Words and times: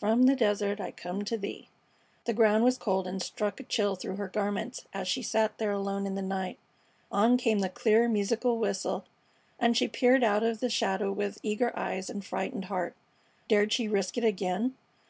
From 0.00 0.22
the 0.22 0.34
desert 0.34 0.80
I 0.80 0.90
come 0.90 1.22
to 1.26 1.36
thee! 1.36 1.68
The 2.24 2.32
ground 2.32 2.64
was 2.64 2.78
cold, 2.78 3.06
and 3.06 3.20
struck 3.20 3.60
a 3.60 3.62
chill 3.62 3.94
through 3.94 4.16
her 4.16 4.26
garments 4.28 4.86
as 4.94 5.06
she 5.06 5.20
sat 5.20 5.58
there 5.58 5.70
alone 5.72 6.06
in 6.06 6.14
the 6.14 6.22
night. 6.22 6.58
On 7.12 7.36
came 7.36 7.58
the 7.58 7.68
clear, 7.68 8.08
musical 8.08 8.56
whistle, 8.56 9.04
and 9.60 9.76
she 9.76 9.86
peered 9.86 10.24
out 10.24 10.42
of 10.42 10.60
the 10.60 10.70
shadow 10.70 11.12
with 11.12 11.36
eager 11.42 11.78
eyes 11.78 12.08
and 12.08 12.24
frightened 12.24 12.64
heart. 12.72 12.94
Dared 13.48 13.70
she 13.70 13.86
risk 13.86 14.16
it 14.16 14.24
again? 14.24 14.76